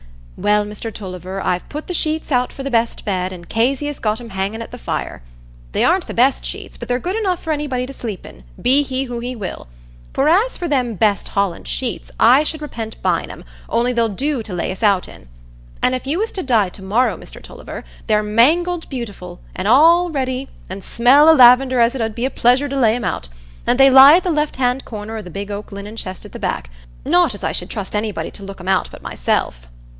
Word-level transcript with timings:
"Well, 0.35 0.65
Mr 0.65 0.91
Tulliver, 0.91 1.39
I've 1.39 1.69
put 1.69 1.85
the 1.85 1.93
sheets 1.93 2.31
out 2.31 2.51
for 2.51 2.63
the 2.63 2.71
best 2.71 3.05
bed, 3.05 3.31
and 3.31 3.47
Kezia's 3.47 3.99
got 3.99 4.19
'em 4.19 4.31
hanging 4.31 4.59
at 4.63 4.71
the 4.71 4.79
fire. 4.79 5.21
They 5.73 5.83
aren't 5.83 6.07
the 6.07 6.15
best 6.15 6.43
sheets, 6.43 6.77
but 6.77 6.87
they're 6.87 6.97
good 6.97 7.15
enough 7.15 7.43
for 7.43 7.53
anybody 7.53 7.85
to 7.85 7.93
sleep 7.93 8.25
in, 8.25 8.43
be 8.59 8.81
he 8.81 9.03
who 9.03 9.19
he 9.19 9.35
will; 9.35 9.67
for 10.13 10.27
as 10.27 10.57
for 10.57 10.67
them 10.67 10.95
best 10.95 11.27
Holland 11.27 11.67
sheets, 11.67 12.09
I 12.19 12.41
should 12.41 12.63
repent 12.63 12.99
buying 13.03 13.29
'em, 13.29 13.43
only 13.69 13.93
they'll 13.93 14.09
do 14.09 14.41
to 14.41 14.53
lay 14.55 14.71
us 14.71 14.81
out 14.81 15.07
in. 15.07 15.27
An' 15.83 15.93
if 15.93 16.07
you 16.07 16.17
was 16.17 16.31
to 16.31 16.41
die 16.41 16.69
to 16.69 16.81
morrow, 16.81 17.15
Mr 17.15 17.39
Tulliver, 17.39 17.83
they're 18.07 18.23
mangled 18.23 18.89
beautiful, 18.89 19.39
an' 19.55 19.67
all 19.67 20.09
ready, 20.09 20.47
an' 20.67 20.81
smell 20.81 21.29
o' 21.29 21.33
lavender 21.33 21.79
as 21.79 21.93
it 21.93 22.01
'ud 22.01 22.15
be 22.15 22.25
a 22.25 22.31
pleasure 22.31 22.67
to 22.67 22.75
lay 22.75 22.95
'em 22.95 23.05
out; 23.05 23.29
an' 23.67 23.77
they 23.77 23.91
lie 23.91 24.15
at 24.15 24.23
the 24.23 24.31
left 24.31 24.55
hand 24.55 24.83
corner 24.85 25.17
o' 25.17 25.21
the 25.21 25.29
big 25.29 25.51
oak 25.51 25.71
linen 25.71 25.95
chest 25.95 26.25
at 26.25 26.31
the 26.31 26.39
back: 26.39 26.71
not 27.05 27.35
as 27.35 27.43
I 27.43 27.51
should 27.51 27.69
trust 27.69 27.95
anybody 27.95 28.31
to 28.31 28.41
look 28.41 28.59
'em 28.59 28.67
out 28.67 28.89
but 28.89 29.03
myself." 29.03 29.67